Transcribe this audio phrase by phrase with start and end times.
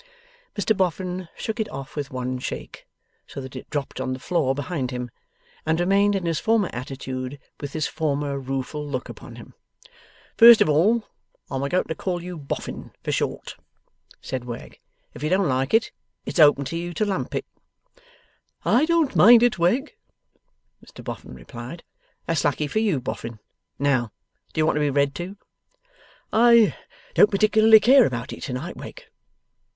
[0.55, 2.87] Mr Boffin shook it off with one shake,
[3.27, 5.11] so that it dropped on the floor behind him,
[5.63, 9.53] and remained in his former attitude with his former rueful look upon him.
[10.37, 11.07] 'First of all,
[11.51, 13.57] I'm a going to call you Boffin, for short,'
[14.19, 14.79] said Wegg.
[15.13, 15.91] 'If you don't like it,
[16.25, 17.45] it's open to you to lump it.'
[18.65, 19.95] 'I don't mind it, Wegg,'
[20.83, 21.83] Mr Boffin replied.
[22.25, 23.37] 'That's lucky for you, Boffin.
[23.77, 24.11] Now,
[24.51, 25.37] do you want to be read to?'
[26.33, 26.75] 'I
[27.13, 29.03] don't particularly care about it to night, Wegg.